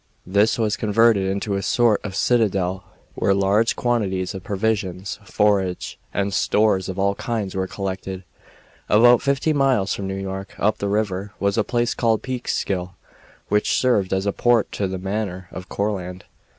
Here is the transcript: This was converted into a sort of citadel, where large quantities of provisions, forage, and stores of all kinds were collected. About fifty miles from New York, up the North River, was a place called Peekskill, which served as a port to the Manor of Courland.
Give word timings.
This 0.25 0.57
was 0.57 0.77
converted 0.77 1.29
into 1.29 1.53
a 1.53 1.61
sort 1.61 2.03
of 2.03 2.15
citadel, 2.15 2.83
where 3.13 3.35
large 3.35 3.75
quantities 3.75 4.33
of 4.33 4.43
provisions, 4.43 5.19
forage, 5.23 5.99
and 6.11 6.33
stores 6.33 6.89
of 6.89 6.97
all 6.97 7.13
kinds 7.13 7.53
were 7.53 7.67
collected. 7.67 8.23
About 8.89 9.21
fifty 9.21 9.53
miles 9.53 9.93
from 9.93 10.07
New 10.07 10.15
York, 10.17 10.55
up 10.57 10.79
the 10.79 10.87
North 10.87 10.95
River, 11.11 11.33
was 11.39 11.55
a 11.55 11.63
place 11.63 11.93
called 11.93 12.23
Peekskill, 12.23 12.95
which 13.49 13.77
served 13.77 14.11
as 14.11 14.25
a 14.25 14.33
port 14.33 14.71
to 14.71 14.87
the 14.87 14.97
Manor 14.97 15.47
of 15.51 15.69
Courland. 15.69 16.23